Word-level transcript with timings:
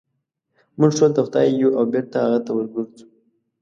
موږ 0.79 0.91
ټول 0.97 1.11
د 1.13 1.17
خدای 1.25 1.47
یو 1.61 1.69
او 1.77 1.83
بېرته 1.93 2.17
هغه 2.25 2.39
ته 2.45 2.51
ورګرځو. 2.53 3.05